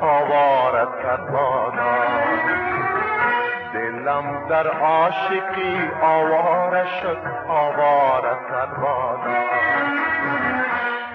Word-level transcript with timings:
آوارت 0.00 1.02
کرد 1.02 1.26
بادا 1.32 1.94
دلم 3.74 4.48
در 4.48 4.66
عاشقی 4.66 5.90
آواره 6.02 6.84
شد 6.84 7.18
آوارت 7.48 8.38
کرد 8.50 8.80
بادا 8.80 9.40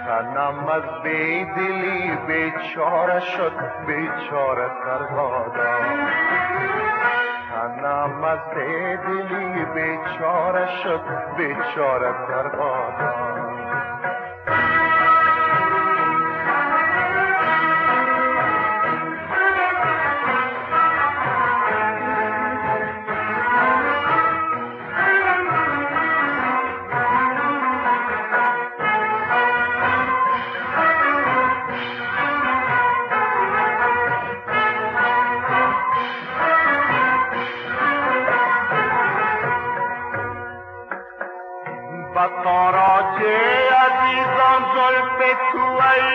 تنم 0.05 0.67
از 0.69 0.83
بیدلی 1.03 2.17
بیچاره 2.27 3.19
شد 3.19 3.53
بیچاره 3.87 4.69
کرد 4.85 5.15
بادا 5.15 5.77
تنم 7.51 8.23
از 8.23 8.39
بیدلی 8.55 9.65
بیچاره 9.65 10.67
شد 10.83 11.01
بیچاره 11.37 12.13
تر 42.15 42.77
جي 43.17 43.35
اڄي 43.79 44.23
سنج 44.37 44.77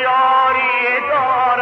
آئي 0.06 0.98
در 1.10 1.60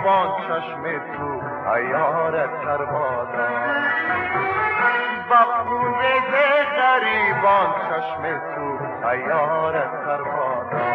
غریبان 0.00 0.28
چشم 0.48 0.82
تو 0.82 1.42
ایارت 1.74 2.50
تر 2.64 2.84
بادا 2.84 3.48
با 5.30 5.36
خود 5.36 6.02
غریبان 6.80 7.74
چشم 7.88 8.22
تو 8.54 8.78
ایارت 9.08 10.04
تر 10.04 10.22
بادا 10.22 10.86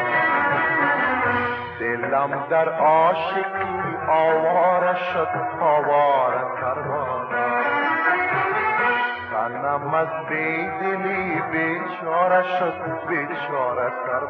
دلم 1.79 2.43
در 2.49 2.69
عاشقی 2.69 3.97
آواره 4.09 4.95
شد 4.95 5.29
آواره 5.61 6.41
تر 6.61 6.81
بادا 6.81 7.45
تنم 9.31 9.93
از 9.93 10.07
بیدلی 10.29 11.41
بیچاره 11.51 12.43
شد 12.43 12.73
بیچاره 13.07 13.89
تر 13.89 14.25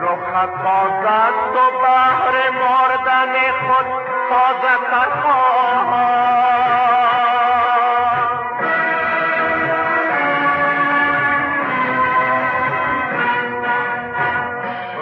رخت 0.00 0.50
بازد 0.64 1.34
تو 1.54 1.78
بهر 1.78 2.50
مردن 2.50 3.32
خود 3.66 3.86
تازه 4.28 4.74
تر 4.90 5.08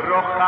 رخت 0.08 0.42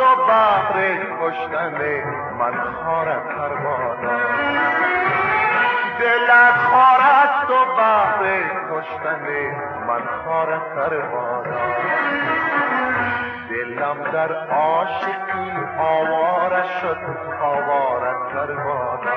و 0.00 0.16
بهر 0.26 0.98
کشتن 1.20 1.74
من 2.38 2.52
خارت 2.84 3.28
تر 3.28 3.54
بادا 3.54 4.16
دلت 6.00 6.54
خار 6.70 7.00
است 7.00 7.50
و 7.50 7.76
بهر 7.76 8.42
کشتن 8.70 9.26
من 9.88 10.02
خارت 10.24 10.74
تر 10.74 11.00
بادا 11.00 11.60
دلم 13.50 13.96
در 14.12 14.32
عاشقی 14.32 15.52
آواره 15.78 16.62
شد 16.80 16.98
آواره 17.42 18.14
تر 18.32 18.46
بادا 18.46 19.10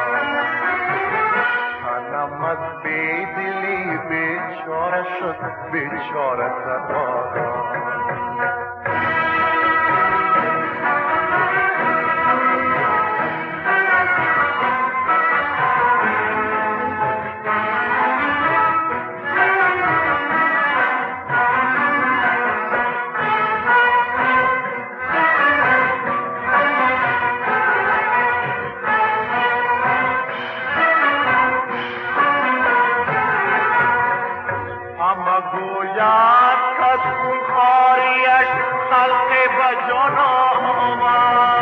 تنم 1.83 2.43
از 2.43 2.83
بیدلی 2.83 3.97
بیچاره 3.97 5.03
شد 5.19 5.35
بیچاره 5.71 6.49
تر 6.49 6.79
گوید 35.92 36.60
کس 36.78 37.02
خون 37.18 37.38
خاریش 37.54 38.48
خلق 38.90 39.28
به 39.28 39.88
جان 39.88 40.18
آمد 40.18 41.61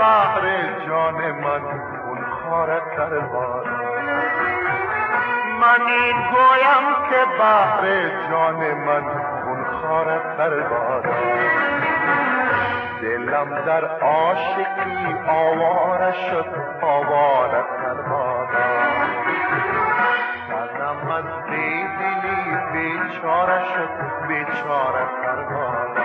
بهر 0.00 0.44
جان 0.86 1.32
من 1.32 1.60
خون 1.60 2.24
خاره 2.30 2.82
تر 2.96 3.18
بادا 3.18 3.70
من 5.60 5.80
این 5.86 6.16
گویم 6.30 6.86
که 7.10 7.38
بهر 7.38 8.08
جان 8.30 8.74
من 8.74 9.02
خون 9.42 9.64
خاره 9.82 10.20
تر 10.36 10.60
بادا 10.60 11.14
دلم 13.02 13.64
در 13.66 13.84
عاشقی 13.84 15.16
آواره 15.28 16.12
شد 16.12 16.46
آواره 16.82 17.62
تر 17.82 17.94
بادا 17.94 18.68
تنم 20.48 21.10
از 21.10 21.24
بیدلی 21.50 22.56
بیچاره 22.72 23.64
شد 23.64 23.90
بیچاره 24.28 25.04
تر 25.22 25.42
بادا 25.42 26.04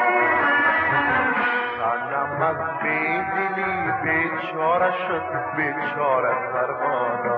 تنم 1.79 2.41
از 2.41 2.57
بیدلی 2.81 3.74
بیچاره 4.45 4.91
شد 5.07 5.23
بیچاره 5.55 6.33
بادا 6.81 7.34